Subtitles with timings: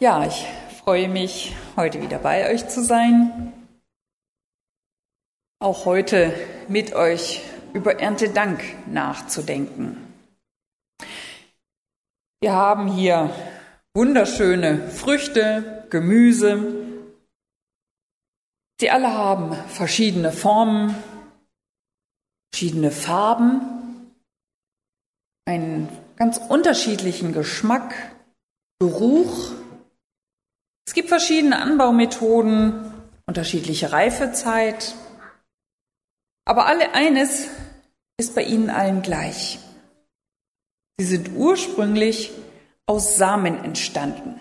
[0.00, 0.44] Ja, ich
[0.82, 3.52] freue mich, heute wieder bei euch zu sein.
[5.60, 6.34] Auch heute
[6.66, 7.42] mit euch
[7.74, 9.96] über Erntedank nachzudenken.
[12.40, 13.30] Wir haben hier
[13.94, 16.74] wunderschöne Früchte, Gemüse.
[18.80, 20.96] Sie alle haben verschiedene Formen,
[22.52, 24.10] verschiedene Farben,
[25.46, 27.94] einen ganz unterschiedlichen Geschmack,
[28.80, 29.52] Geruch
[30.86, 32.92] es gibt verschiedene Anbaumethoden,
[33.26, 34.94] unterschiedliche Reifezeit,
[36.44, 37.48] aber alle eines
[38.18, 39.58] ist bei ihnen allen gleich.
[40.98, 42.32] Sie sind ursprünglich
[42.86, 44.40] aus Samen entstanden.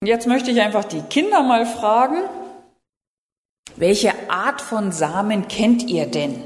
[0.00, 2.28] Und jetzt möchte ich einfach die Kinder mal fragen,
[3.76, 6.42] welche Art von Samen kennt ihr denn?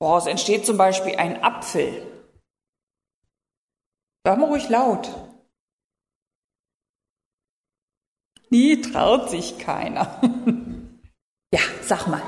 [0.00, 2.02] Woraus entsteht zum Beispiel ein Apfel?
[4.26, 5.08] Sag mal ruhig laut.
[8.50, 10.20] Nie traut sich keiner.
[11.54, 12.22] ja, sag mal.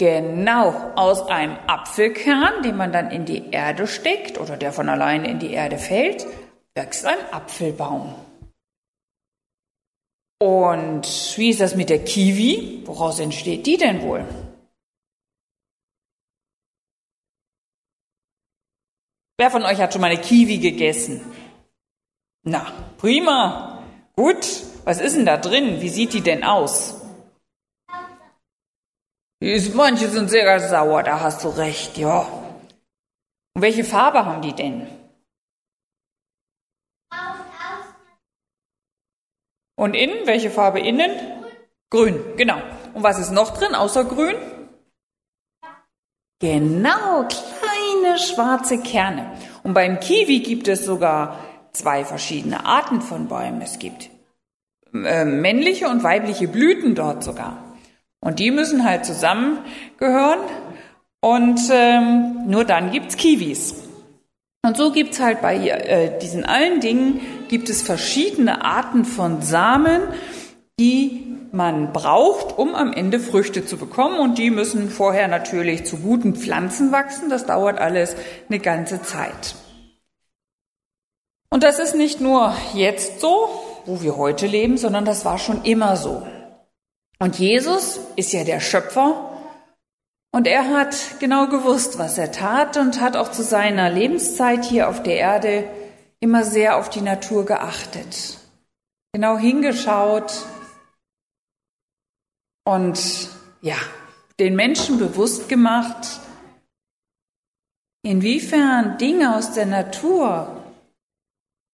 [0.00, 5.30] Genau, aus einem Apfelkern, den man dann in die Erde steckt oder der von alleine
[5.30, 6.26] in die Erde fällt,
[6.74, 8.16] wächst ein Apfelbaum.
[10.42, 12.82] Und wie ist das mit der Kiwi?
[12.84, 14.26] Woraus entsteht die denn wohl?
[19.40, 21.24] Wer von euch hat schon mal eine Kiwi gegessen?
[22.42, 23.82] Na, prima.
[24.14, 24.44] Gut.
[24.84, 25.80] Was ist denn da drin?
[25.80, 27.00] Wie sieht die denn aus?
[29.72, 32.28] Manche sind sehr sauer, da hast du recht, ja.
[33.54, 34.86] Und welche Farbe haben die denn?
[39.74, 40.26] Und innen?
[40.26, 41.12] Welche Farbe innen?
[41.88, 42.60] Grün, genau.
[42.92, 44.36] Und was ist noch drin außer grün?
[46.40, 47.26] Genau,
[48.00, 49.30] kleine schwarze Kerne.
[49.62, 51.38] Und beim Kiwi gibt es sogar
[51.72, 53.62] zwei verschiedene Arten von Bäumen.
[53.62, 54.10] Es gibt
[54.92, 57.64] äh, männliche und weibliche Blüten dort sogar.
[58.20, 60.40] Und die müssen halt zusammengehören
[61.20, 63.74] und ähm, nur dann gibt's Kiwis.
[64.62, 70.02] Und so gibt's halt bei äh, diesen allen Dingen gibt es verschiedene Arten von Samen,
[70.78, 74.18] die man braucht, um am Ende Früchte zu bekommen.
[74.18, 77.28] Und die müssen vorher natürlich zu guten Pflanzen wachsen.
[77.28, 78.16] Das dauert alles
[78.48, 79.54] eine ganze Zeit.
[81.50, 83.48] Und das ist nicht nur jetzt so,
[83.84, 86.22] wo wir heute leben, sondern das war schon immer so.
[87.18, 89.30] Und Jesus ist ja der Schöpfer
[90.32, 94.88] und er hat genau gewusst, was er tat und hat auch zu seiner Lebenszeit hier
[94.88, 95.64] auf der Erde
[96.20, 98.38] immer sehr auf die Natur geachtet.
[99.12, 100.32] Genau hingeschaut,
[102.70, 103.30] und
[103.62, 103.74] ja,
[104.38, 106.20] den Menschen bewusst gemacht,
[108.04, 110.62] inwiefern Dinge aus der Natur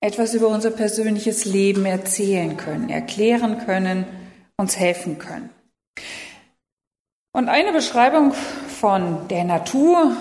[0.00, 4.06] etwas über unser persönliches Leben erzählen können, erklären können,
[4.56, 5.50] uns helfen können.
[7.34, 10.16] Und eine Beschreibung von der Natur,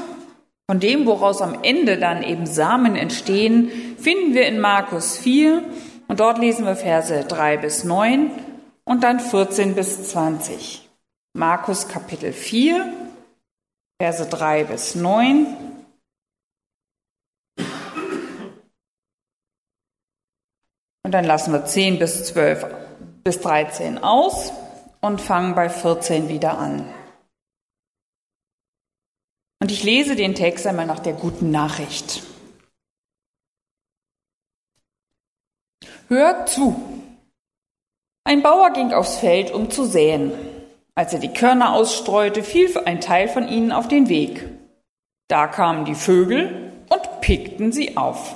[0.69, 5.63] von dem, woraus am Ende dann eben Samen entstehen, finden wir in Markus 4
[6.09, 8.44] und dort lesen wir Verse 3 bis 9
[8.85, 10.89] und dann 14 bis 20.
[11.33, 12.93] Markus Kapitel 4,
[14.01, 15.57] Verse 3 bis 9.
[21.03, 22.65] Und dann lassen wir 10 bis 12
[23.23, 24.51] bis 13 aus
[25.01, 26.91] und fangen bei 14 wieder an.
[29.61, 32.23] Und ich lese den Text einmal nach der guten Nachricht.
[36.07, 36.94] Hört zu,
[38.25, 40.31] ein Bauer ging aufs Feld, um zu säen.
[40.95, 44.49] Als er die Körner ausstreute, fiel ein Teil von ihnen auf den Weg.
[45.27, 48.35] Da kamen die Vögel und pickten sie auf.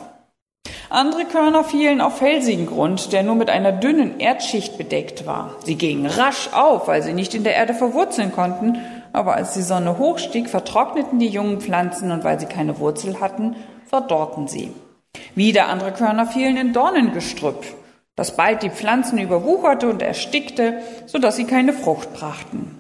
[0.92, 5.56] Andere Körner fielen auf felsigen Grund, der nur mit einer dünnen Erdschicht bedeckt war.
[5.64, 8.80] Sie gingen rasch auf, weil sie nicht in der Erde verwurzeln konnten,
[9.12, 13.56] aber als die Sonne hochstieg, vertrockneten die jungen Pflanzen und weil sie keine Wurzel hatten,
[13.88, 14.72] verdorrten sie.
[15.34, 17.79] Wieder andere Körner fielen in Dornengestrüpp
[18.20, 22.78] das bald die Pflanzen überwucherte und erstickte, so dass sie keine Frucht brachten.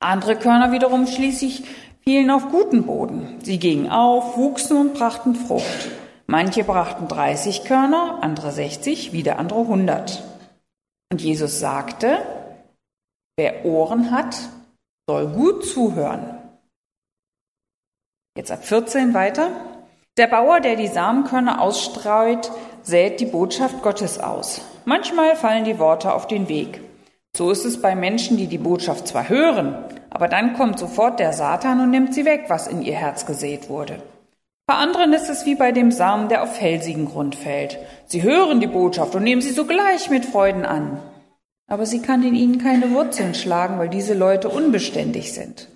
[0.00, 1.64] Andere Körner wiederum schließlich
[2.00, 3.38] fielen auf guten Boden.
[3.42, 5.90] Sie gingen auf, wuchsen und brachten Frucht.
[6.26, 10.22] Manche brachten 30 Körner, andere 60, wieder andere 100.
[11.12, 12.16] Und Jesus sagte,
[13.36, 14.38] wer Ohren hat,
[15.06, 16.38] soll gut zuhören.
[18.38, 19.50] Jetzt ab 14 weiter.
[20.16, 22.50] Der Bauer, der die Samenkörner ausstreut,
[22.84, 24.60] sät die Botschaft Gottes aus.
[24.84, 26.80] Manchmal fallen die Worte auf den Weg.
[27.36, 29.76] So ist es bei Menschen, die die Botschaft zwar hören,
[30.10, 33.68] aber dann kommt sofort der Satan und nimmt sie weg, was in ihr Herz gesät
[33.68, 34.00] wurde.
[34.66, 37.78] Bei anderen ist es wie bei dem Samen, der auf felsigen Grund fällt.
[38.06, 41.00] Sie hören die Botschaft und nehmen sie sogleich mit Freuden an.
[41.66, 45.68] Aber sie kann in ihnen keine Wurzeln schlagen, weil diese Leute unbeständig sind.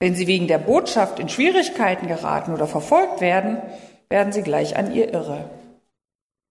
[0.00, 3.58] Wenn sie wegen der Botschaft in Schwierigkeiten geraten oder verfolgt werden,
[4.08, 5.48] werden sie gleich an ihr irre.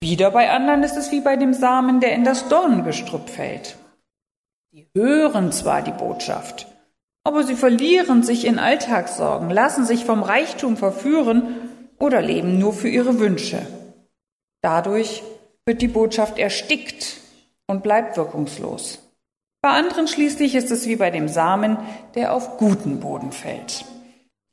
[0.01, 3.75] Wieder bei anderen ist es wie bei dem Samen, der in das Dornengestrüpp fällt.
[4.71, 6.67] Sie hören zwar die Botschaft,
[7.25, 11.55] aber sie verlieren sich in Alltagssorgen, lassen sich vom Reichtum verführen
[11.99, 13.65] oder leben nur für ihre Wünsche.
[14.61, 15.21] Dadurch
[15.65, 17.17] wird die Botschaft erstickt
[17.67, 18.99] und bleibt wirkungslos.
[19.61, 21.77] Bei anderen schließlich ist es wie bei dem Samen,
[22.15, 23.83] der auf guten Boden fällt.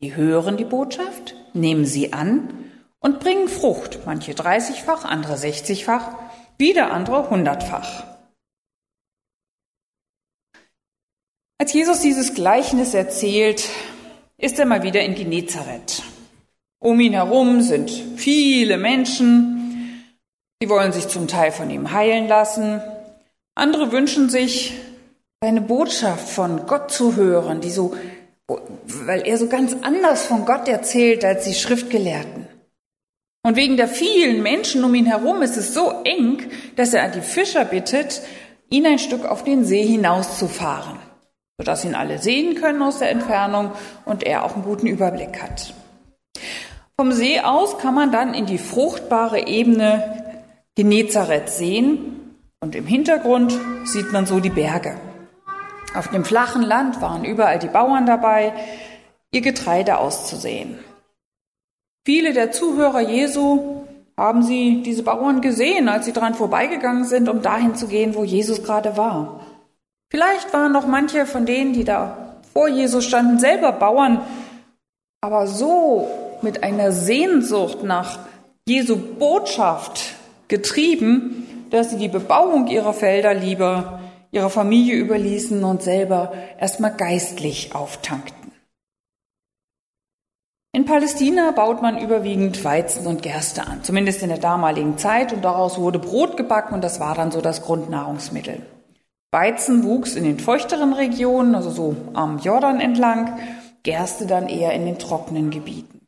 [0.00, 2.65] Die hören die Botschaft, nehmen sie an
[3.06, 6.16] und bringen Frucht, manche 30-fach, andere 60-fach,
[6.58, 8.02] wieder andere 100-fach.
[11.58, 13.68] Als Jesus dieses Gleichnis erzählt,
[14.38, 16.02] ist er mal wieder in Genezareth.
[16.80, 20.02] Um ihn herum sind viele Menschen,
[20.60, 22.82] die wollen sich zum Teil von ihm heilen lassen.
[23.54, 24.74] Andere wünschen sich,
[25.40, 27.94] seine Botschaft von Gott zu hören, die so,
[28.48, 32.45] weil er so ganz anders von Gott erzählt als die Schriftgelehrten.
[33.46, 37.12] Und wegen der vielen Menschen um ihn herum ist es so eng, dass er an
[37.12, 38.22] die Fischer bittet,
[38.70, 40.98] ihn ein Stück auf den See hinauszufahren,
[41.56, 43.70] sodass ihn alle sehen können aus der Entfernung
[44.04, 45.74] und er auch einen guten Überblick hat.
[46.98, 50.24] Vom See aus kann man dann in die fruchtbare Ebene
[50.74, 54.96] Genezareth sehen und im Hintergrund sieht man so die Berge.
[55.94, 58.52] Auf dem flachen Land waren überall die Bauern dabei,
[59.30, 60.80] ihr Getreide auszusehen.
[62.06, 63.82] Viele der Zuhörer Jesu
[64.16, 68.22] haben sie diese Bauern gesehen, als sie dran vorbeigegangen sind, um dahin zu gehen, wo
[68.22, 69.40] Jesus gerade war.
[70.12, 74.20] Vielleicht waren noch manche von denen, die da vor Jesus standen, selber Bauern,
[75.20, 76.08] aber so
[76.42, 78.20] mit einer Sehnsucht nach
[78.68, 80.14] Jesu Botschaft
[80.46, 83.98] getrieben, dass sie die Bebauung ihrer Felder lieber
[84.30, 88.45] ihrer Familie überließen und selber erstmal geistlich auftankten.
[90.76, 95.42] In Palästina baut man überwiegend Weizen und Gerste an, zumindest in der damaligen Zeit, und
[95.42, 98.60] daraus wurde Brot gebacken und das war dann so das Grundnahrungsmittel.
[99.32, 103.38] Weizen wuchs in den feuchteren Regionen, also so am Jordan entlang,
[103.84, 106.02] Gerste dann eher in den trockenen Gebieten.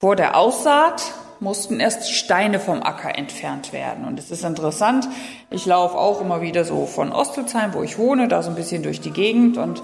[0.00, 4.06] Vor der Aussaat mussten erst Steine vom Acker entfernt werden.
[4.06, 5.06] Und es ist interessant,
[5.50, 8.82] ich laufe auch immer wieder so von Ostelsheim, wo ich wohne, da so ein bisschen
[8.82, 9.82] durch die Gegend und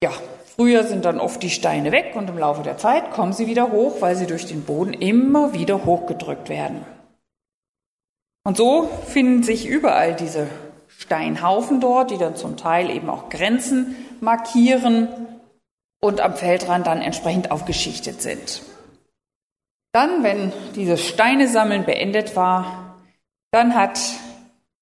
[0.00, 0.12] ja,
[0.56, 3.72] Früher sind dann oft die Steine weg und im Laufe der Zeit kommen sie wieder
[3.72, 6.84] hoch, weil sie durch den Boden immer wieder hochgedrückt werden.
[8.42, 10.48] Und so finden sich überall diese
[10.88, 15.08] Steinhaufen dort, die dann zum Teil eben auch Grenzen markieren
[16.00, 18.62] und am Feldrand dann entsprechend aufgeschichtet sind.
[19.92, 22.96] Dann, wenn dieses Steine sammeln beendet war,
[23.50, 24.00] dann hat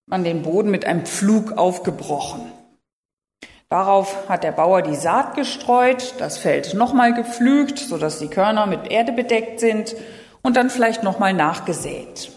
[0.06, 2.52] man den Boden mit einem Pflug aufgebrochen.
[3.74, 8.88] Darauf hat der Bauer die Saat gestreut, das Feld nochmal gepflügt, sodass die Körner mit
[8.88, 9.96] Erde bedeckt sind
[10.42, 12.30] und dann vielleicht nochmal nachgesät.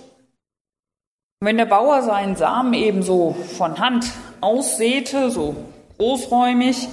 [1.40, 4.08] wenn der Bauer seinen Samen eben so von Hand
[4.42, 5.56] aussäte, so
[6.00, 6.90] großräumig,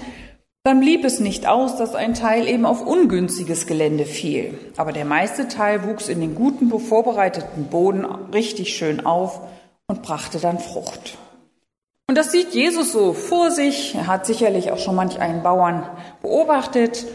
[0.62, 4.58] dann blieb es nicht aus, dass ein Teil eben auf ungünstiges Gelände fiel.
[4.76, 8.04] Aber der meiste Teil wuchs in den guten, vorbereiteten Boden
[8.34, 9.40] richtig schön auf
[9.86, 11.16] und brachte dann Frucht.
[12.14, 13.96] Und das sieht Jesus so vor sich.
[13.96, 15.84] Er hat sicherlich auch schon manch einen Bauern
[16.22, 17.06] beobachtet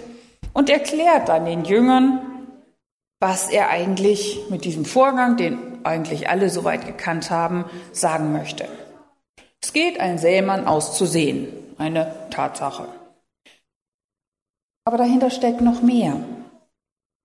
[0.52, 2.20] und erklärt dann den Jüngern,
[3.22, 7.64] was er eigentlich mit diesem Vorgang, den eigentlich alle soweit gekannt haben,
[7.94, 8.68] sagen möchte.
[9.62, 12.90] Es geht ein Sämann auszusehen, eine Tatsache.
[14.84, 16.18] Aber dahinter steckt noch mehr.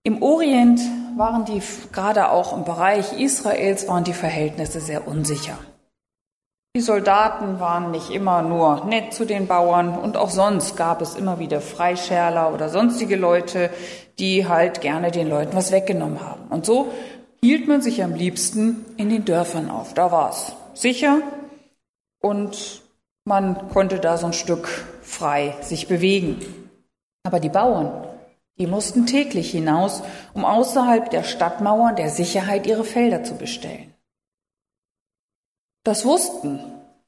[0.03, 0.79] Im Orient
[1.17, 5.57] waren die, gerade auch im Bereich Israels, waren die Verhältnisse sehr unsicher.
[6.75, 11.15] Die Soldaten waren nicht immer nur nett zu den Bauern und auch sonst gab es
[11.15, 13.69] immer wieder Freischärler oder sonstige Leute,
[14.19, 16.49] die halt gerne den Leuten was weggenommen haben.
[16.49, 16.91] Und so
[17.41, 19.93] hielt man sich am liebsten in den Dörfern auf.
[19.93, 21.21] Da war es sicher
[22.21, 22.81] und
[23.23, 24.67] man konnte da so ein Stück
[25.01, 26.39] frei sich bewegen.
[27.23, 28.05] Aber die Bauern,
[28.59, 30.03] die mussten täglich hinaus,
[30.33, 33.94] um außerhalb der Stadtmauern der Sicherheit ihre Felder zu bestellen.
[35.85, 36.59] Das wussten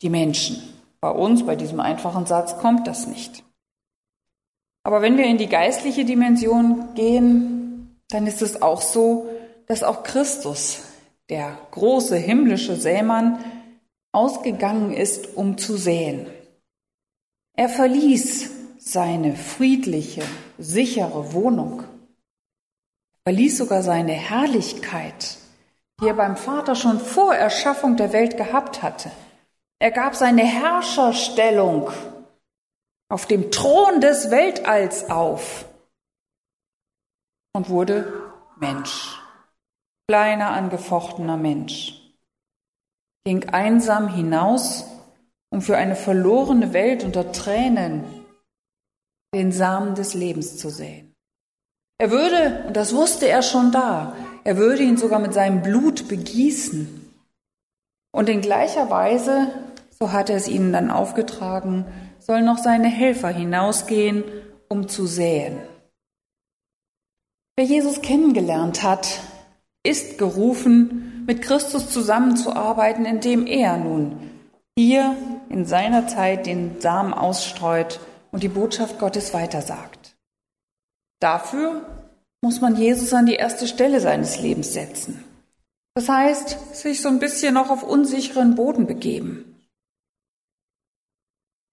[0.03, 0.61] die Menschen.
[1.01, 3.43] Bei uns, bei diesem einfachen Satz, kommt das nicht.
[4.83, 9.29] Aber wenn wir in die geistliche Dimension gehen, dann ist es auch so,
[9.65, 10.83] dass auch Christus,
[11.29, 13.43] der große himmlische Sämann,
[14.11, 16.27] ausgegangen ist, um zu säen.
[17.53, 20.21] Er verließ seine friedliche,
[20.59, 21.81] sichere Wohnung.
[23.23, 25.37] Er verließ sogar seine Herrlichkeit,
[25.99, 29.11] die er beim Vater schon vor Erschaffung der Welt gehabt hatte.
[29.79, 31.91] Er gab seine Herrscherstellung
[33.09, 35.65] auf dem Thron des Weltalls auf
[37.53, 39.19] und wurde Mensch,
[40.07, 41.93] kleiner angefochtener Mensch,
[43.25, 44.85] ging einsam hinaus,
[45.49, 48.03] um für eine verlorene Welt unter Tränen
[49.33, 51.15] den Samen des Lebens zu säen.
[51.99, 54.15] Er würde, und das wusste er schon da,
[54.47, 57.11] er würde ihn sogar mit seinem Blut begießen.
[58.13, 59.49] Und in gleicher Weise,
[59.89, 61.85] so hat er es ihnen dann aufgetragen,
[62.19, 64.23] sollen noch seine Helfer hinausgehen,
[64.69, 65.57] um zu säen.
[67.57, 69.19] Wer Jesus kennengelernt hat,
[69.83, 74.31] ist gerufen, mit Christus zusammenzuarbeiten, indem er nun
[74.77, 75.17] hier
[75.49, 77.99] in seiner Zeit den Samen ausstreut
[78.31, 80.15] und die Botschaft Gottes weitersagt.
[81.19, 81.96] Dafür
[82.41, 85.23] muss man Jesus an die erste Stelle seines Lebens setzen.
[85.95, 89.47] Das heißt, sich so ein bisschen noch auf unsicheren Boden begeben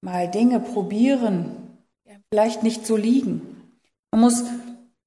[0.04, 3.72] mal Dinge probieren, die vielleicht nicht so liegen.
[4.12, 4.44] Man muss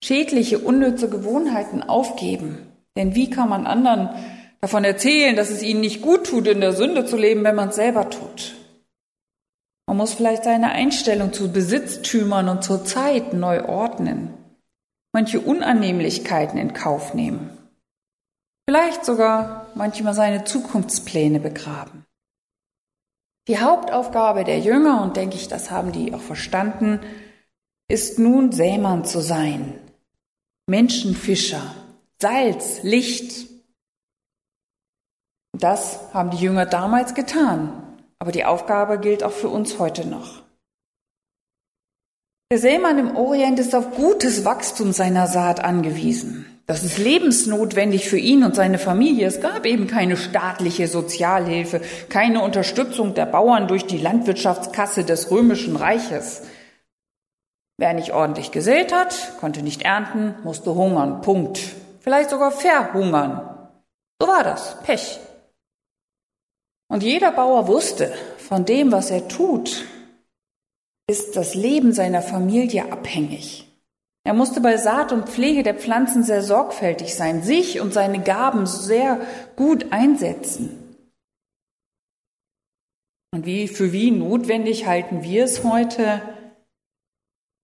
[0.04, 2.58] schädliche, unnütze Gewohnheiten aufgeben.
[2.98, 4.10] Denn wie kann man anderen
[4.60, 7.70] davon erzählen, dass es ihnen nicht gut tut, in der Sünde zu leben, wenn man
[7.70, 8.56] es selber tut?
[9.86, 14.34] Man muss vielleicht seine Einstellung zu Besitztümern und zur Zeit neu ordnen,
[15.18, 17.50] manche Unannehmlichkeiten in Kauf nehmen,
[18.70, 22.06] vielleicht sogar manchmal seine Zukunftspläne begraben.
[23.48, 27.00] Die Hauptaufgabe der Jünger, und denke ich, das haben die auch verstanden,
[27.88, 29.80] ist nun Sämann zu sein,
[30.68, 31.74] Menschenfischer,
[32.22, 33.50] Salz, Licht.
[35.58, 40.47] Das haben die Jünger damals getan, aber die Aufgabe gilt auch für uns heute noch.
[42.50, 46.46] Der Sämann im Orient ist auf gutes Wachstum seiner Saat angewiesen.
[46.66, 49.28] Das ist lebensnotwendig für ihn und seine Familie.
[49.28, 55.76] Es gab eben keine staatliche Sozialhilfe, keine Unterstützung der Bauern durch die Landwirtschaftskasse des römischen
[55.76, 56.44] Reiches.
[57.78, 61.22] Wer nicht ordentlich gesät hat, konnte nicht ernten, musste hungern.
[61.22, 61.60] Punkt.
[62.00, 63.70] Vielleicht sogar verhungern.
[64.22, 64.78] So war das.
[64.84, 65.20] Pech.
[66.88, 69.84] Und jeder Bauer wusste, von dem, was er tut,
[71.10, 73.68] ist das Leben seiner Familie abhängig.
[74.26, 78.66] Er musste bei Saat und Pflege der Pflanzen sehr sorgfältig sein, sich und seine Gaben
[78.66, 79.22] sehr
[79.56, 80.84] gut einsetzen.
[83.34, 86.22] Und wie, für wie notwendig halten wir es heute,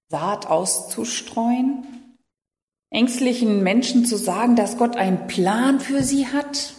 [0.10, 1.86] Saat auszustreuen?
[2.92, 6.76] Ängstlichen Menschen zu sagen, dass Gott einen Plan für sie hat,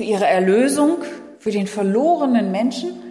[0.00, 0.98] für ihre Erlösung,
[1.38, 3.05] für den verlorenen Menschen?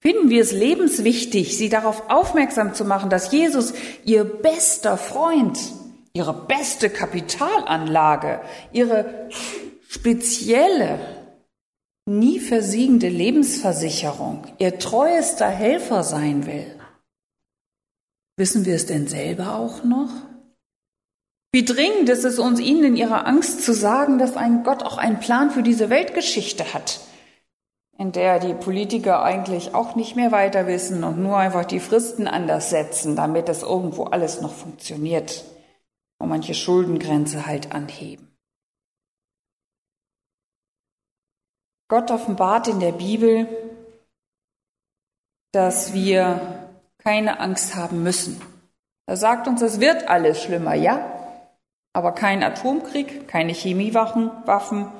[0.00, 5.58] Finden wir es lebenswichtig, sie darauf aufmerksam zu machen, dass Jesus ihr bester Freund,
[6.14, 8.40] ihre beste Kapitalanlage,
[8.72, 9.28] ihre
[9.88, 10.98] spezielle,
[12.06, 16.66] nie versiegende Lebensversicherung, ihr treuester Helfer sein will.
[18.36, 20.10] Wissen wir es denn selber auch noch?
[21.52, 24.96] Wie dringend ist es uns, ihnen in ihrer Angst zu sagen, dass ein Gott auch
[24.96, 27.00] einen Plan für diese Weltgeschichte hat,
[28.00, 32.26] in der die Politiker eigentlich auch nicht mehr weiter wissen und nur einfach die Fristen
[32.26, 35.44] anders setzen, damit das irgendwo alles noch funktioniert
[36.18, 38.34] und manche Schuldengrenze halt anheben.
[41.88, 43.46] Gott offenbart in der Bibel,
[45.52, 48.40] dass wir keine Angst haben müssen.
[49.04, 51.04] Er sagt uns, es wird alles schlimmer, ja,
[51.92, 54.90] aber kein Atomkrieg, keine Chemiewaffen, Waffen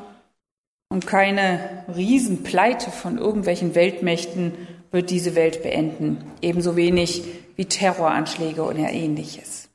[0.90, 4.52] und keine Riesenpleite von irgendwelchen Weltmächten
[4.90, 6.24] wird diese Welt beenden.
[6.42, 7.24] Ebenso wenig
[7.56, 9.70] wie Terroranschläge oder ähnliches.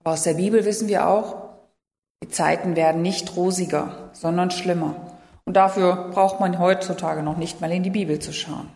[0.00, 1.36] Aber aus der Bibel wissen wir auch,
[2.22, 5.18] die Zeiten werden nicht rosiger, sondern schlimmer.
[5.44, 8.68] Und dafür braucht man heutzutage noch nicht mal in die Bibel zu schauen.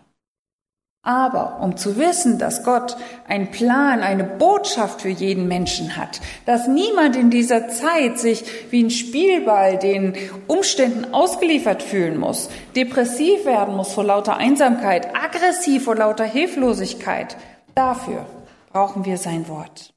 [1.07, 2.97] Aber um zu wissen, dass Gott
[3.29, 8.83] einen Plan, eine Botschaft für jeden Menschen hat, dass niemand in dieser Zeit sich wie
[8.83, 10.15] ein Spielball den
[10.49, 17.37] Umständen ausgeliefert fühlen muss, depressiv werden muss vor lauter Einsamkeit, aggressiv vor lauter Hilflosigkeit,
[17.77, 18.27] dafür
[18.73, 19.95] brauchen wir sein Wort.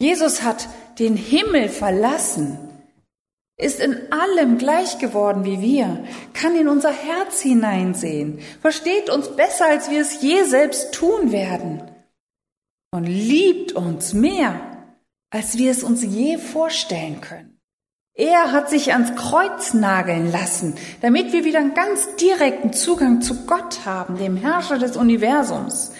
[0.00, 0.68] Jesus hat
[1.00, 2.56] den Himmel verlassen,
[3.58, 9.66] ist in allem gleich geworden wie wir, kann in unser Herz hineinsehen, versteht uns besser,
[9.66, 11.82] als wir es je selbst tun werden
[12.92, 14.60] und liebt uns mehr,
[15.30, 17.60] als wir es uns je vorstellen können.
[18.14, 23.46] Er hat sich ans Kreuz nageln lassen, damit wir wieder einen ganz direkten Zugang zu
[23.46, 25.92] Gott haben, dem Herrscher des Universums.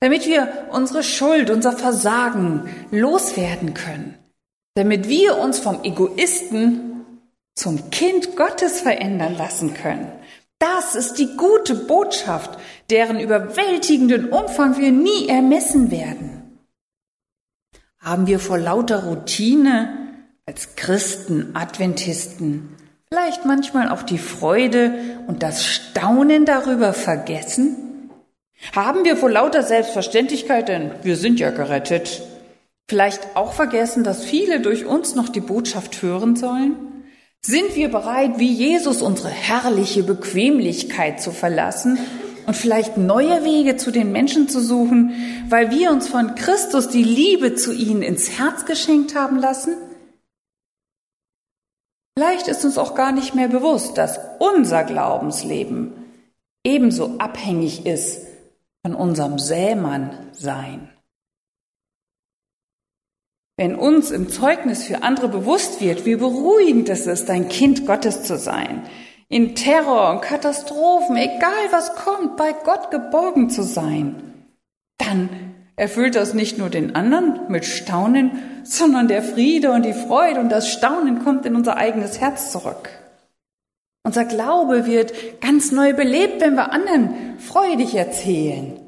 [0.00, 4.16] damit wir unsere Schuld, unser Versagen loswerden können,
[4.74, 6.87] damit wir uns vom Egoisten
[7.58, 10.12] zum Kind Gottes verändern lassen können.
[10.60, 16.60] Das ist die gute Botschaft, deren überwältigenden Umfang wir nie ermessen werden.
[17.98, 20.14] Haben wir vor lauter Routine
[20.46, 22.76] als Christen, Adventisten
[23.08, 24.92] vielleicht manchmal auch die Freude
[25.26, 28.10] und das Staunen darüber vergessen?
[28.74, 32.22] Haben wir vor lauter Selbstverständlichkeit, denn wir sind ja gerettet,
[32.88, 36.87] vielleicht auch vergessen, dass viele durch uns noch die Botschaft hören sollen?
[37.40, 41.98] Sind wir bereit, wie Jesus unsere herrliche Bequemlichkeit zu verlassen
[42.46, 45.12] und vielleicht neue Wege zu den Menschen zu suchen,
[45.48, 49.76] weil wir uns von Christus die Liebe zu ihnen ins Herz geschenkt haben lassen?
[52.16, 55.92] Vielleicht ist uns auch gar nicht mehr bewusst, dass unser Glaubensleben
[56.64, 58.26] ebenso abhängig ist
[58.82, 60.87] von unserem Sämann-Sein.
[63.58, 68.22] Wenn uns im Zeugnis für andere bewusst wird, wie beruhigend es ist, ein Kind Gottes
[68.22, 68.84] zu sein,
[69.28, 74.46] in Terror und Katastrophen, egal was kommt, bei Gott geborgen zu sein,
[74.96, 75.28] dann
[75.74, 80.50] erfüllt das nicht nur den anderen mit Staunen, sondern der Friede und die Freude und
[80.50, 82.90] das Staunen kommt in unser eigenes Herz zurück.
[84.04, 88.78] Unser Glaube wird ganz neu belebt, wenn wir anderen freudig erzählen,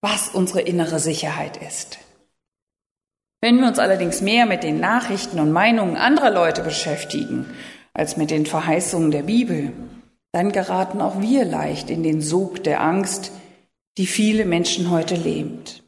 [0.00, 1.98] was unsere innere Sicherheit ist.
[3.40, 7.46] Wenn wir uns allerdings mehr mit den Nachrichten und Meinungen anderer Leute beschäftigen
[7.94, 9.72] als mit den Verheißungen der Bibel,
[10.32, 13.30] dann geraten auch wir leicht in den Sog der Angst,
[13.96, 15.84] die viele Menschen heute lebt.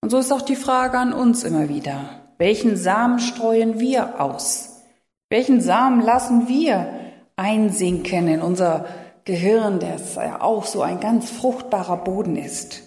[0.00, 4.80] Und so ist auch die Frage an uns immer wieder, welchen Samen streuen wir aus?
[5.28, 6.88] Welchen Samen lassen wir
[7.36, 8.86] einsinken in unser
[9.24, 12.82] Gehirn, das ja auch so ein ganz fruchtbarer Boden ist,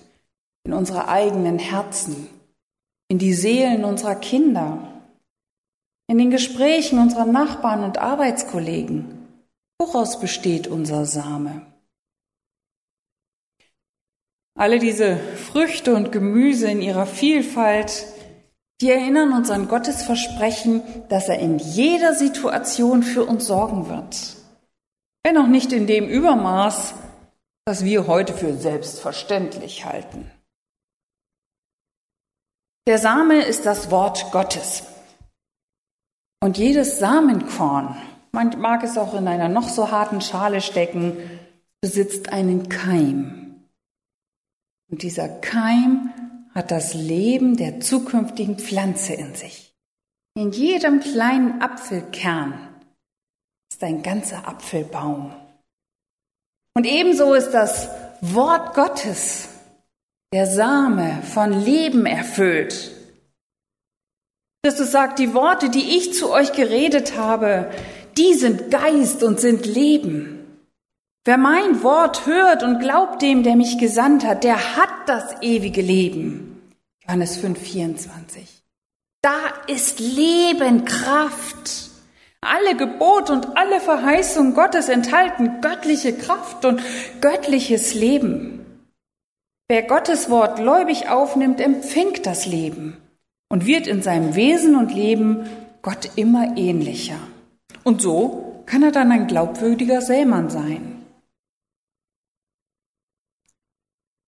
[0.63, 2.27] in unsere eigenen Herzen,
[3.07, 5.01] in die Seelen unserer Kinder,
[6.07, 9.27] in den Gesprächen unserer Nachbarn und Arbeitskollegen.
[9.79, 11.61] Woraus besteht unser Same?
[14.57, 18.05] Alle diese Früchte und Gemüse in ihrer Vielfalt,
[18.81, 24.37] die erinnern uns an Gottes Versprechen, dass er in jeder Situation für uns sorgen wird.
[25.23, 26.93] Wenn auch nicht in dem Übermaß,
[27.65, 30.29] das wir heute für selbstverständlich halten.
[32.87, 34.83] Der Same ist das Wort Gottes.
[36.39, 37.97] Und jedes Samenkorn,
[38.31, 41.17] man mag es auch in einer noch so harten Schale stecken,
[41.81, 43.65] besitzt einen Keim.
[44.91, 46.13] Und dieser Keim
[46.53, 49.75] hat das Leben der zukünftigen Pflanze in sich.
[50.35, 52.69] In jedem kleinen Apfelkern
[53.71, 55.33] ist ein ganzer Apfelbaum.
[56.75, 57.89] Und ebenso ist das
[58.21, 59.49] Wort Gottes
[60.35, 62.91] der Same von Leben erfüllt.
[64.65, 67.71] Christus sagt, die Worte, die ich zu euch geredet habe,
[68.17, 70.59] die sind Geist und sind Leben.
[71.23, 75.81] Wer mein Wort hört und glaubt dem, der mich gesandt hat, der hat das ewige
[75.81, 76.61] Leben.
[77.03, 78.61] Johannes 5, 24.
[79.21, 81.91] Da ist Leben, Kraft.
[82.41, 86.81] Alle Gebote und alle Verheißungen Gottes enthalten göttliche Kraft und
[87.21, 88.64] göttliches Leben.
[89.67, 92.97] Wer Gottes Wort gläubig aufnimmt, empfängt das Leben
[93.49, 95.47] und wird in seinem Wesen und Leben
[95.81, 97.17] Gott immer ähnlicher.
[97.83, 101.03] Und so kann er dann ein glaubwürdiger Sämann sein.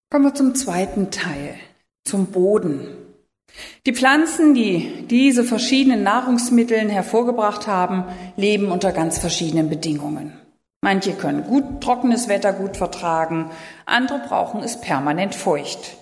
[0.10, 1.56] Kommen wir zum zweiten Teil,
[2.04, 2.88] zum Boden.
[3.86, 8.06] Die Pflanzen, die diese verschiedenen Nahrungsmittel hervorgebracht haben,
[8.38, 10.34] leben unter ganz verschiedenen Bedingungen.
[10.82, 13.52] Manche können gut trockenes Wetter gut vertragen,
[13.86, 15.98] andere brauchen es permanent feucht.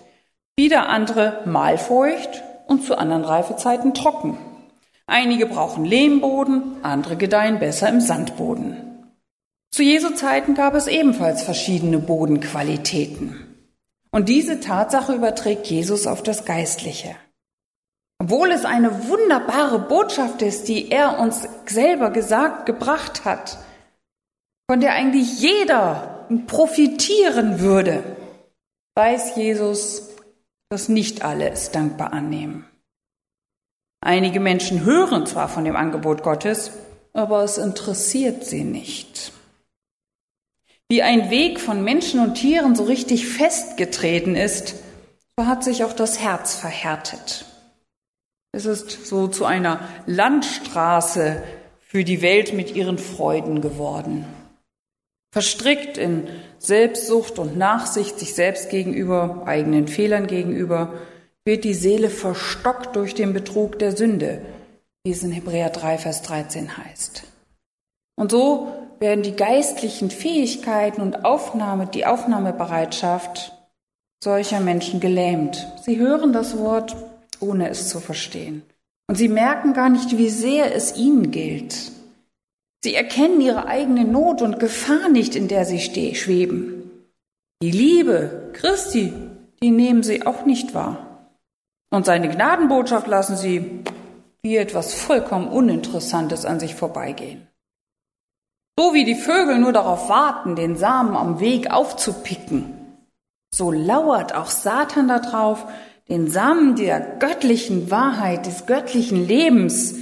[0.57, 4.37] Wieder andere mal feucht und zu anderen Reifezeiten trocken.
[5.07, 9.11] Einige brauchen Lehmboden, andere gedeihen besser im Sandboden.
[9.71, 13.35] Zu Jesu Zeiten gab es ebenfalls verschiedene Bodenqualitäten.
[14.11, 17.15] Und diese Tatsache überträgt Jesus auf das Geistliche.
[18.17, 23.57] Obwohl es eine wunderbare Botschaft ist, die er uns selber gesagt, gebracht hat,
[24.67, 28.03] von der eigentlich jeder profitieren würde,
[28.95, 30.09] weiß Jesus,
[30.69, 32.65] dass nicht alle es dankbar annehmen.
[34.01, 36.71] Einige Menschen hören zwar von dem Angebot Gottes,
[37.13, 39.31] aber es interessiert sie nicht.
[40.89, 44.75] Wie ein Weg von Menschen und Tieren so richtig festgetreten ist,
[45.37, 47.45] so hat sich auch das Herz verhärtet.
[48.51, 51.43] Es ist so zu einer Landstraße
[51.79, 54.25] für die Welt mit ihren Freuden geworden
[55.35, 60.93] verstrickt in Selbstsucht und Nachsicht sich selbst gegenüber, eigenen Fehlern gegenüber,
[61.43, 64.39] wird die Seele verstockt durch den Betrug der Sünde,
[65.03, 67.23] wie es in Hebräer 3, Vers 13 heißt.
[68.15, 73.51] Und so werden die geistlichen Fähigkeiten und Aufnahme, die Aufnahmebereitschaft
[74.23, 75.67] solcher Menschen gelähmt.
[75.83, 76.95] Sie hören das Wort,
[77.41, 78.61] ohne es zu verstehen.
[79.09, 81.91] Und sie merken gar nicht, wie sehr es ihnen gilt.
[82.83, 86.91] Sie erkennen ihre eigene Not und Gefahr nicht, in der sie schweben.
[87.61, 89.13] Die Liebe Christi,
[89.61, 91.31] die nehmen sie auch nicht wahr.
[91.89, 93.83] Und seine Gnadenbotschaft lassen sie
[94.43, 97.47] wie etwas vollkommen Uninteressantes an sich vorbeigehen.
[98.77, 102.73] So wie die Vögel nur darauf warten, den Samen am Weg aufzupicken,
[103.53, 105.65] so lauert auch Satan darauf,
[106.09, 109.95] den Samen der göttlichen Wahrheit, des göttlichen Lebens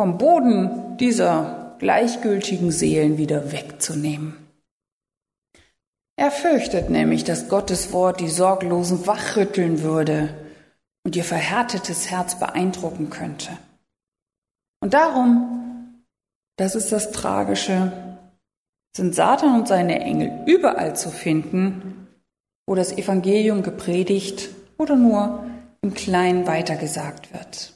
[0.00, 4.36] vom Boden dieser gleichgültigen Seelen wieder wegzunehmen.
[6.16, 10.34] Er fürchtet nämlich, dass Gottes Wort die Sorglosen wachrütteln würde
[11.04, 13.50] und ihr verhärtetes Herz beeindrucken könnte.
[14.80, 15.60] Und darum
[16.60, 17.90] das ist das Tragische,
[18.94, 22.06] sind Satan und seine Engel überall zu finden,
[22.66, 25.46] wo das Evangelium gepredigt oder nur
[25.80, 27.72] im Kleinen weitergesagt wird.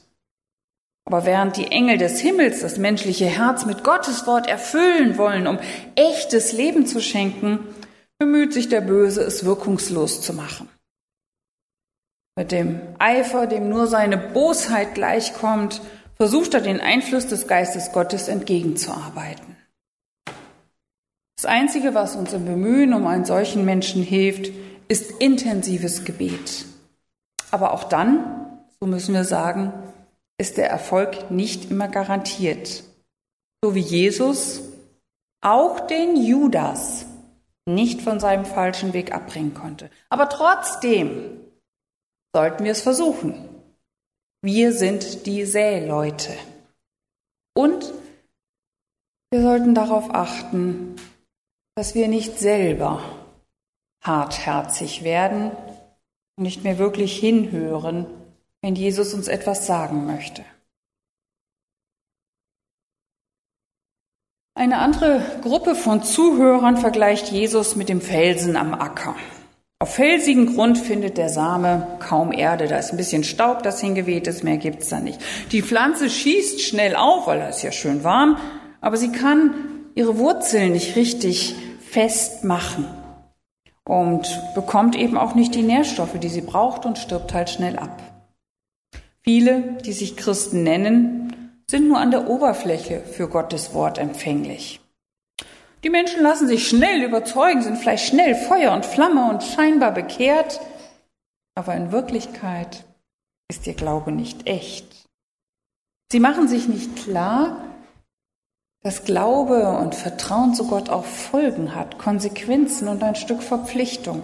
[1.05, 5.59] Aber während die Engel des Himmels das menschliche Herz mit Gottes Wort erfüllen wollen, um
[5.95, 7.59] echtes Leben zu schenken,
[8.17, 10.67] bemüht sich der Böse, es wirkungslos zu machen.
[12.35, 15.79] Mit dem Eifer, dem nur seine Bosheit gleichkommt,
[16.15, 19.55] versucht er den Einfluss des Geistes Gottes entgegenzuarbeiten.
[21.37, 24.51] Das Einzige, was uns im Bemühen um einen solchen Menschen hilft,
[24.87, 26.65] ist intensives Gebet.
[27.51, 29.73] Aber auch dann, so müssen wir sagen,
[30.37, 32.83] ist der Erfolg nicht immer garantiert.
[33.63, 34.61] So wie Jesus
[35.41, 37.05] auch den Judas
[37.67, 39.89] nicht von seinem falschen Weg abbringen konnte.
[40.09, 41.39] Aber trotzdem
[42.33, 43.49] sollten wir es versuchen.
[44.41, 46.35] Wir sind die Säleute.
[47.55, 47.93] Und
[49.31, 50.95] wir sollten darauf achten,
[51.75, 53.01] dass wir nicht selber
[54.03, 55.51] hartherzig werden
[56.37, 58.05] und nicht mehr wirklich hinhören,
[58.65, 60.43] wenn Jesus uns etwas sagen möchte.
[64.55, 69.15] Eine andere Gruppe von Zuhörern vergleicht Jesus mit dem Felsen am Acker.
[69.77, 72.67] Auf felsigen Grund findet der Same kaum Erde.
[72.67, 75.21] Da ist ein bisschen Staub, das hingeweht ist, mehr gibt's da nicht.
[75.51, 78.39] Die Pflanze schießt schnell auf, weil es ja schön warm,
[78.81, 79.53] aber sie kann
[79.93, 81.55] ihre Wurzeln nicht richtig
[81.87, 82.87] festmachen
[83.87, 88.14] und bekommt eben auch nicht die Nährstoffe, die sie braucht und stirbt halt schnell ab.
[89.27, 94.81] Viele, die sich Christen nennen, sind nur an der Oberfläche für Gottes Wort empfänglich.
[95.83, 100.61] Die Menschen lassen sich schnell überzeugen, sind vielleicht schnell Feuer und Flamme und scheinbar bekehrt,
[101.55, 102.85] aber in Wirklichkeit
[103.49, 105.07] ist ihr Glaube nicht echt.
[106.11, 107.63] Sie machen sich nicht klar,
[108.83, 114.21] dass Glaube und Vertrauen zu Gott auch Folgen hat, Konsequenzen und ein Stück Verpflichtung.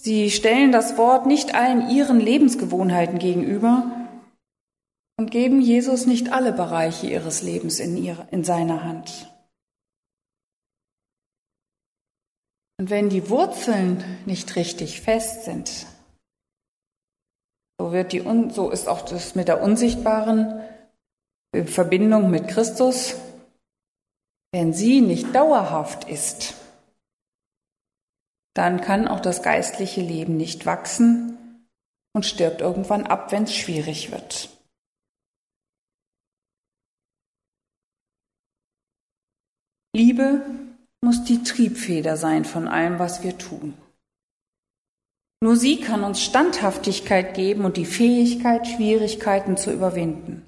[0.00, 4.08] Sie stellen das Wort nicht allen ihren Lebensgewohnheiten gegenüber
[5.18, 9.28] und geben Jesus nicht alle Bereiche ihres Lebens in, ihre, in seine Hand.
[12.78, 15.86] Und wenn die Wurzeln nicht richtig fest sind,
[17.80, 20.62] so, wird die, so ist auch das mit der unsichtbaren
[21.66, 23.16] Verbindung mit Christus,
[24.52, 26.54] wenn sie nicht dauerhaft ist,
[28.58, 31.64] dann kann auch das geistliche Leben nicht wachsen
[32.12, 34.50] und stirbt irgendwann ab, wenn es schwierig wird.
[39.94, 40.44] Liebe
[41.00, 43.74] muss die Triebfeder sein von allem, was wir tun.
[45.40, 50.44] Nur sie kann uns Standhaftigkeit geben und die Fähigkeit, Schwierigkeiten zu überwinden.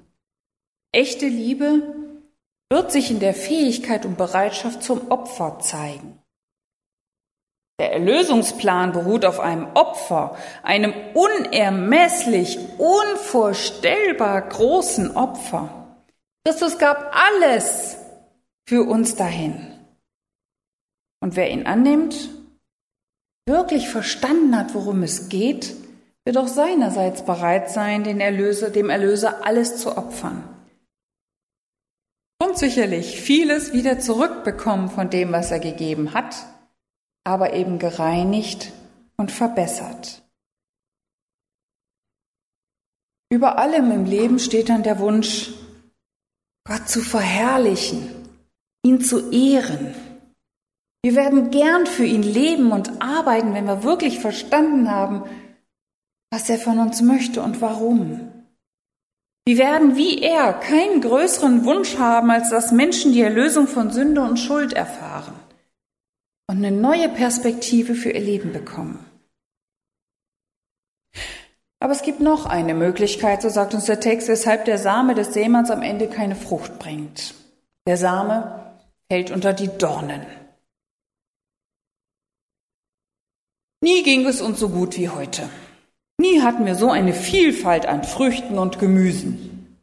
[0.91, 1.95] Echte Liebe
[2.69, 6.20] wird sich in der Fähigkeit und Bereitschaft zum Opfer zeigen.
[7.81, 15.97] Der Erlösungsplan beruht auf einem Opfer, einem unermesslich, unvorstellbar großen Opfer.
[16.45, 17.97] Christus gab alles
[18.67, 19.79] für uns dahin.
[21.21, 22.29] Und wer ihn annimmt,
[23.47, 25.73] wirklich verstanden hat, worum es geht,
[26.23, 30.43] wird auch seinerseits bereit sein, den Erlöser, dem Erlöser alles zu opfern.
[32.39, 36.35] Und sicherlich vieles wieder zurückbekommen von dem, was er gegeben hat,
[37.23, 38.71] aber eben gereinigt
[39.17, 40.21] und verbessert.
[43.31, 45.51] Über allem im Leben steht dann der Wunsch,
[46.67, 48.09] Gott zu verherrlichen,
[48.85, 49.95] ihn zu ehren
[51.03, 55.23] Wir werden gern für ihn leben und arbeiten, wenn wir wirklich verstanden haben,
[56.31, 58.31] was er von uns möchte und warum.
[59.47, 64.21] Wir werden wie er keinen größeren Wunsch haben, als dass Menschen die Erlösung von Sünde
[64.21, 65.33] und Schuld erfahren
[66.51, 68.99] und eine neue Perspektive für ihr Leben bekommen.
[71.79, 75.33] Aber es gibt noch eine Möglichkeit, so sagt uns der Text, weshalb der Same des
[75.33, 77.35] Seemanns am Ende keine Frucht bringt.
[77.87, 78.73] Der Same
[79.09, 80.25] fällt unter die Dornen.
[83.79, 85.47] Nie ging es uns so gut wie heute.
[86.17, 89.77] Nie hatten wir so eine Vielfalt an Früchten und Gemüsen.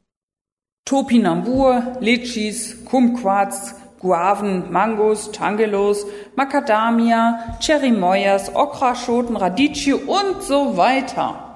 [0.85, 6.07] Topinambur, Litschis, Kumquats, Guaven, Mangos, Tangelos,
[6.37, 11.49] Macadamia, Cherimoyas, Okraschoten, Radicchio und so weiter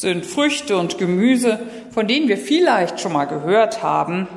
[0.00, 1.58] sind Früchte und Gemüse,
[1.90, 4.28] von denen wir vielleicht schon mal gehört haben,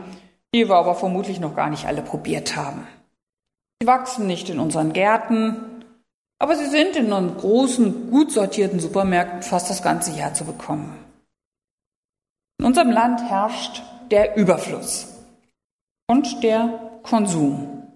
[0.54, 2.88] die wir aber vermutlich noch gar nicht alle probiert haben.
[3.80, 5.86] Sie wachsen nicht in unseren Gärten,
[6.40, 10.98] aber sie sind in unseren großen, gut sortierten Supermärkten fast das ganze Jahr zu bekommen.
[12.60, 15.08] In unserem Land herrscht der Überfluss
[16.08, 17.88] und der Konsum.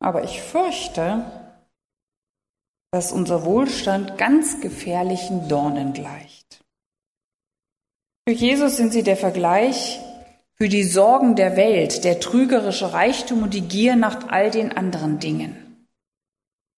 [0.00, 1.24] Aber ich fürchte,
[2.90, 6.64] dass unser Wohlstand ganz gefährlichen Dornen gleicht.
[8.26, 10.00] Für Jesus sind sie der Vergleich
[10.54, 15.18] für die Sorgen der Welt, der trügerische Reichtum und die Gier nach all den anderen
[15.18, 15.86] Dingen.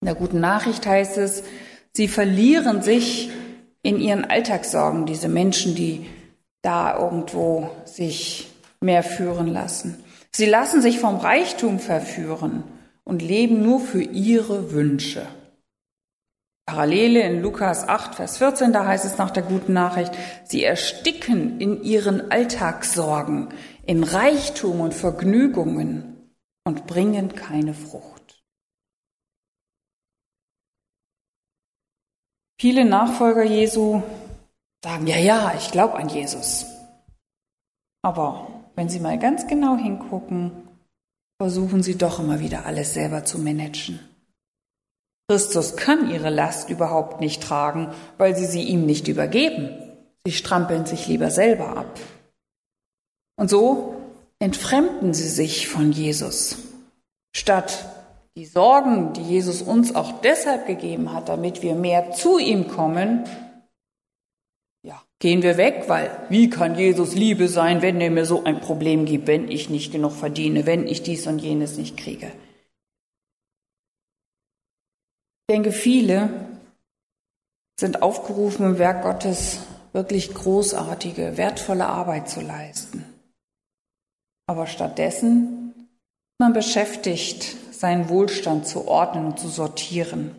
[0.01, 1.43] In der guten Nachricht heißt es,
[1.93, 3.31] sie verlieren sich
[3.81, 6.05] in ihren Alltagssorgen, diese Menschen, die
[6.61, 8.47] da irgendwo sich
[8.79, 10.03] mehr führen lassen.
[10.33, 12.63] Sie lassen sich vom Reichtum verführen
[13.03, 15.27] und leben nur für ihre Wünsche.
[16.65, 20.13] Parallele in Lukas 8, Vers 14, da heißt es nach der guten Nachricht,
[20.45, 23.49] sie ersticken in ihren Alltagssorgen,
[23.85, 28.41] in Reichtum und Vergnügungen und bringen keine Frucht.
[32.57, 34.01] Viele Nachfolger Jesu
[34.83, 36.67] sagen, ja, ja, ich glaube an Jesus.
[38.03, 40.51] Aber wenn Sie mal ganz genau hingucken,
[41.41, 43.99] versuchen Sie doch immer wieder alles selber zu managen.
[45.31, 49.69] Christus kann ihre Last überhaupt nicht tragen, weil sie sie ihm nicht übergeben.
[50.25, 51.97] Sie strampeln sich lieber selber ab.
[53.37, 53.95] Und so
[54.39, 56.57] entfremden sie sich von Jesus,
[57.33, 57.85] statt
[58.35, 63.23] die Sorgen, die Jesus uns auch deshalb gegeben hat, damit wir mehr zu ihm kommen,
[64.83, 68.61] ja, gehen wir weg, weil wie kann Jesus Liebe sein, wenn er mir so ein
[68.61, 72.31] Problem gibt, wenn ich nicht genug verdiene, wenn ich dies und jenes nicht kriege?
[75.47, 76.47] Ich denke, viele
[77.79, 79.59] sind aufgerufen, im Werk Gottes
[79.91, 83.05] wirklich großartige, wertvolle Arbeit zu leisten.
[84.47, 85.89] Aber stattdessen
[86.39, 90.35] man beschäftigt, seinen Wohlstand zu ordnen und zu sortieren,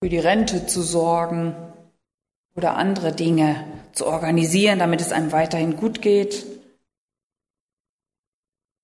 [0.00, 1.73] für die Rente zu sorgen
[2.54, 6.46] oder andere Dinge zu organisieren, damit es einem weiterhin gut geht.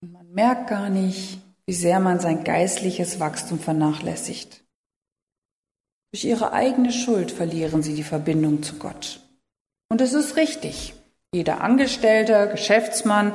[0.02, 4.62] Und man merkt gar nicht, wie sehr man sein geistliches Wachstum vernachlässigt.
[6.12, 9.20] Durch ihre eigene Schuld verlieren sie die Verbindung zu Gott.
[9.88, 10.94] Und es ist richtig.
[11.32, 13.32] Jeder Angestellte, Geschäftsmann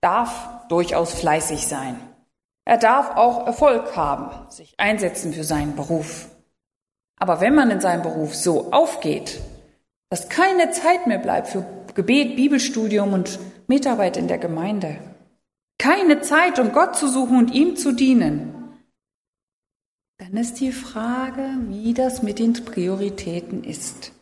[0.00, 2.00] darf durchaus fleißig sein.
[2.64, 6.28] Er darf auch Erfolg haben, sich einsetzen für seinen Beruf.
[7.18, 9.40] Aber wenn man in seinem Beruf so aufgeht,
[10.10, 14.98] dass keine Zeit mehr bleibt für Gebet, Bibelstudium und Mitarbeit in der Gemeinde,
[15.78, 18.52] keine Zeit, um Gott zu suchen und ihm zu dienen,
[20.18, 24.12] dann ist die Frage, wie das mit den Prioritäten ist.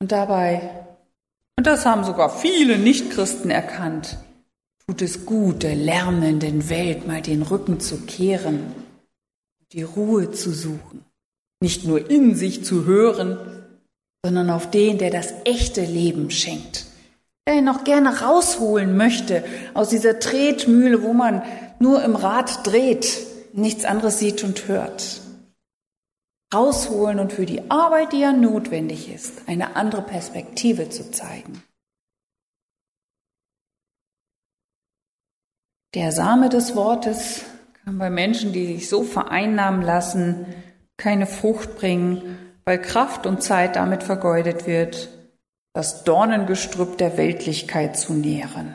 [0.00, 0.86] Und dabei,
[1.56, 4.18] und das haben sogar viele Nichtchristen erkannt,
[4.86, 8.74] tut es gut, der lärmenden Welt mal den Rücken zu kehren,
[9.72, 11.04] die Ruhe zu suchen,
[11.62, 13.38] nicht nur in sich zu hören,
[14.24, 16.86] sondern auf den, der das echte Leben schenkt,
[17.46, 21.42] der ihn noch gerne rausholen möchte aus dieser Tretmühle, wo man
[21.78, 23.16] nur im Rad dreht,
[23.52, 25.20] nichts anderes sieht und hört.
[26.52, 31.62] Rausholen und für die Arbeit, die ja notwendig ist, eine andere Perspektive zu zeigen.
[35.94, 37.42] Der Same des Wortes
[37.84, 40.46] kann bei Menschen, die sich so vereinnahmen lassen,
[40.96, 45.08] keine Frucht bringen, weil Kraft und Zeit damit vergeudet wird,
[45.74, 48.74] das Dornengestrüpp der Weltlichkeit zu nähren.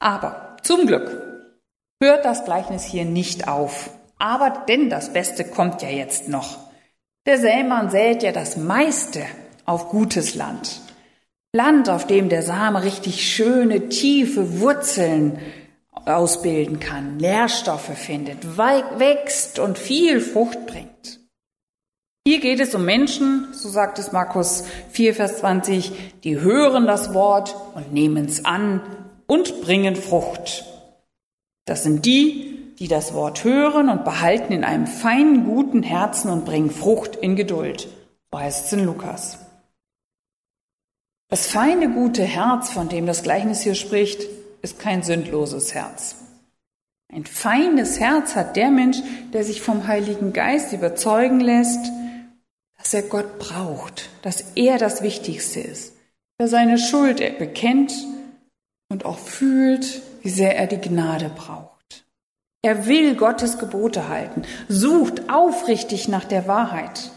[0.00, 1.22] Aber zum Glück
[2.02, 3.90] hört das Gleichnis hier nicht auf.
[4.18, 6.58] Aber denn das Beste kommt ja jetzt noch.
[7.26, 9.24] Der Sämann sät ja das meiste
[9.64, 10.80] auf gutes Land.
[11.54, 15.38] Land, auf dem der Same richtig schöne, tiefe Wurzeln
[16.06, 21.20] ausbilden kann, Nährstoffe findet, wächst und viel Frucht bringt.
[22.26, 25.92] Hier geht es um Menschen, so sagt es Markus 4, Vers 20,
[26.24, 28.80] die hören das Wort und nehmen es an
[29.26, 30.64] und bringen Frucht.
[31.66, 36.44] Das sind die, die das Wort hören und behalten in einem feinen, guten Herzen und
[36.44, 37.88] bringen Frucht in Geduld.
[38.32, 39.38] So heißt es in Lukas.
[41.28, 44.22] Das feine, gute Herz, von dem das Gleichnis hier spricht,
[44.64, 46.16] ist kein sündloses Herz.
[47.12, 48.96] Ein feines Herz hat der Mensch,
[49.32, 51.92] der sich vom Heiligen Geist überzeugen lässt,
[52.78, 55.94] dass er Gott braucht, dass er das Wichtigste ist,
[56.40, 57.92] der seine Schuld bekennt
[58.88, 62.06] und auch fühlt, wie sehr er die Gnade braucht.
[62.62, 67.10] Er will Gottes Gebote halten, sucht aufrichtig nach der Wahrheit.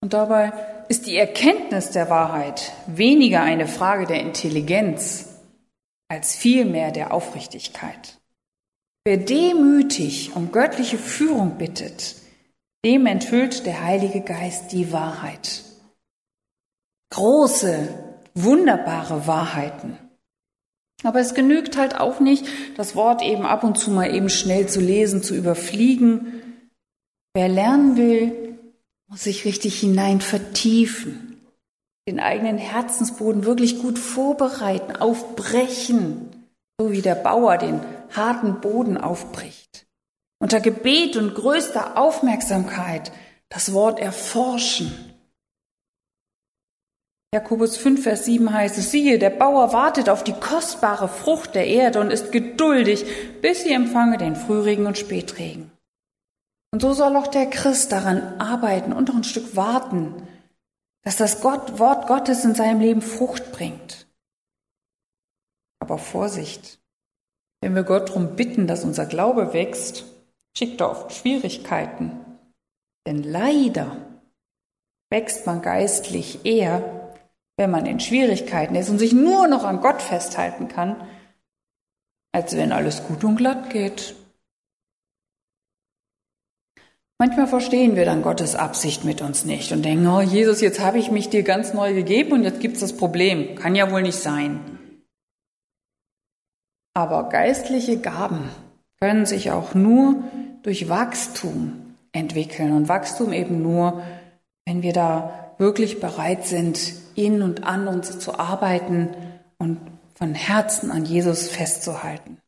[0.00, 0.52] Und dabei
[0.88, 5.33] ist die Erkenntnis der Wahrheit weniger eine Frage der Intelligenz
[6.08, 8.18] als vielmehr der Aufrichtigkeit.
[9.04, 12.16] Wer demütig um göttliche Führung bittet,
[12.84, 15.62] dem enthüllt der Heilige Geist die Wahrheit.
[17.10, 17.88] Große,
[18.34, 19.98] wunderbare Wahrheiten.
[21.02, 24.68] Aber es genügt halt auch nicht, das Wort eben ab und zu mal eben schnell
[24.68, 26.42] zu lesen, zu überfliegen.
[27.34, 28.58] Wer lernen will,
[29.08, 31.33] muss sich richtig hinein vertiefen
[32.08, 39.86] den eigenen Herzensboden wirklich gut vorbereiten, aufbrechen, so wie der Bauer den harten Boden aufbricht.
[40.38, 43.12] Unter Gebet und größter Aufmerksamkeit
[43.48, 44.92] das Wort erforschen.
[47.32, 51.66] Jakobus 5, Vers 7 heißt es, siehe, der Bauer wartet auf die kostbare Frucht der
[51.66, 53.06] Erde und ist geduldig,
[53.40, 55.72] bis sie empfange den Frühregen und Spätregen.
[56.72, 60.14] Und so soll auch der Christ daran arbeiten und noch ein Stück warten,
[61.04, 64.08] dass das Gott, Wort Gottes in seinem Leben Frucht bringt.
[65.78, 66.80] Aber Vorsicht,
[67.60, 70.04] wenn wir Gott darum bitten, dass unser Glaube wächst,
[70.56, 72.24] schickt er oft Schwierigkeiten.
[73.06, 73.96] Denn leider
[75.10, 77.12] wächst man geistlich eher,
[77.56, 81.06] wenn man in Schwierigkeiten ist und sich nur noch an Gott festhalten kann,
[82.32, 84.16] als wenn alles gut und glatt geht.
[87.18, 90.98] Manchmal verstehen wir dann Gottes Absicht mit uns nicht und denken, oh Jesus, jetzt habe
[90.98, 93.54] ich mich dir ganz neu gegeben und jetzt gibt es das Problem.
[93.54, 94.60] Kann ja wohl nicht sein.
[96.92, 98.50] Aber geistliche Gaben
[99.00, 100.24] können sich auch nur
[100.62, 104.02] durch Wachstum entwickeln und Wachstum eben nur,
[104.66, 109.14] wenn wir da wirklich bereit sind, in und an uns zu arbeiten
[109.58, 109.78] und
[110.14, 112.38] von Herzen an Jesus festzuhalten.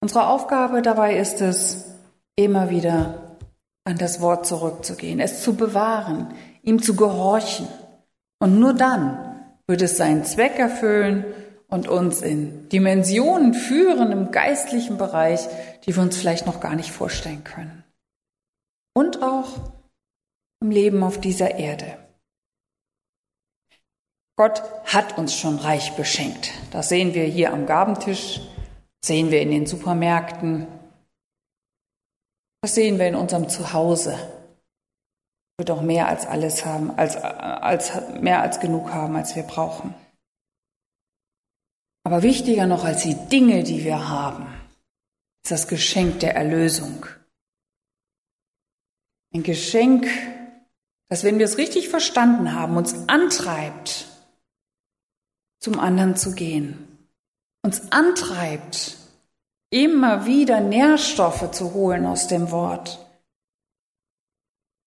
[0.00, 1.96] Unsere Aufgabe dabei ist es,
[2.36, 3.29] immer wieder
[3.84, 7.68] an das Wort zurückzugehen, es zu bewahren, ihm zu gehorchen.
[8.38, 11.24] Und nur dann wird es seinen Zweck erfüllen
[11.68, 15.48] und uns in Dimensionen führen im geistlichen Bereich,
[15.86, 17.84] die wir uns vielleicht noch gar nicht vorstellen können.
[18.94, 19.72] Und auch
[20.60, 21.96] im Leben auf dieser Erde.
[24.36, 26.52] Gott hat uns schon reich beschenkt.
[26.70, 28.40] Das sehen wir hier am Gabentisch,
[29.04, 30.66] sehen wir in den Supermärkten,
[32.62, 34.18] das sehen wir in unserem Zuhause.
[35.58, 39.94] Wir doch mehr als alles haben, als, als, mehr als genug haben, als wir brauchen.
[42.04, 44.46] Aber wichtiger noch als die Dinge, die wir haben,
[45.44, 47.06] ist das Geschenk der Erlösung.
[49.34, 50.06] Ein Geschenk,
[51.08, 54.06] das, wenn wir es richtig verstanden haben, uns antreibt,
[55.60, 57.08] zum anderen zu gehen.
[57.62, 58.96] Uns antreibt,
[59.70, 62.98] immer wieder Nährstoffe zu holen aus dem Wort,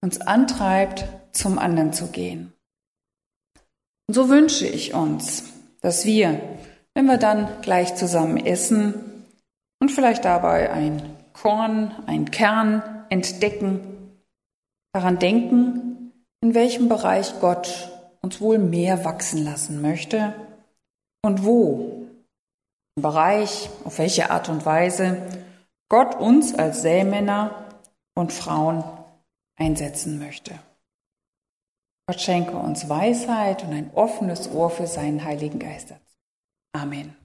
[0.01, 2.53] uns antreibt, zum anderen zu gehen.
[4.07, 5.45] Und so wünsche ich uns,
[5.81, 6.39] dass wir,
[6.93, 9.25] wenn wir dann gleich zusammen essen
[9.79, 13.79] und vielleicht dabei ein Korn, ein Kern entdecken,
[14.93, 17.89] daran denken, in welchem Bereich Gott
[18.21, 20.33] uns wohl mehr wachsen lassen möchte
[21.23, 22.02] und wo
[22.95, 25.21] Bereich, auf welche Art und Weise
[25.89, 27.69] Gott uns als Sämänner
[28.15, 28.83] und Frauen
[29.57, 30.57] einsetzen möchte.
[32.07, 35.93] Gott schenke uns Weisheit und ein offenes Ohr für seinen Heiligen Geist.
[36.73, 37.15] Amen.